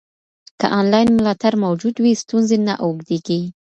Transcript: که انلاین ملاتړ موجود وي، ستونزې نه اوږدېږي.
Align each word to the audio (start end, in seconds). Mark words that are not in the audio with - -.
که 0.59 0.67
انلاین 0.79 1.09
ملاتړ 1.17 1.53
موجود 1.65 1.95
وي، 1.99 2.13
ستونزې 2.23 2.57
نه 2.67 2.73
اوږدېږي. 2.83 3.41